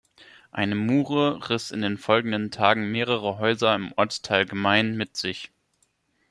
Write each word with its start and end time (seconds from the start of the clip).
Eine 0.49 0.73
Mure 0.73 1.47
riss 1.51 1.69
in 1.69 1.83
den 1.83 1.99
folgenden 1.99 2.49
Tagen 2.49 2.91
mehrere 2.91 3.37
Häuser 3.37 3.75
im 3.75 3.93
Ortsteil 3.97 4.47
Gmain 4.47 4.97
mit 4.97 5.15
sich. 5.15 5.51